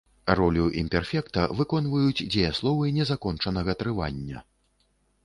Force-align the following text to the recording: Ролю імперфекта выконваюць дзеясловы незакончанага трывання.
Ролю 0.37 0.63
імперфекта 0.81 1.43
выконваюць 1.59 2.25
дзеясловы 2.37 2.89
незакончанага 2.97 3.71
трывання. 3.83 4.43